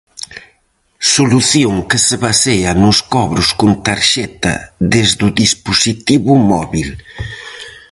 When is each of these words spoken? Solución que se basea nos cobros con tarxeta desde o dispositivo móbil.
Solución 1.15 1.75
que 1.89 1.97
se 2.05 2.15
basea 2.25 2.71
nos 2.83 2.97
cobros 3.13 3.49
con 3.59 3.71
tarxeta 3.85 4.53
desde 4.93 5.21
o 5.29 5.35
dispositivo 5.43 6.31
móbil. 6.51 6.89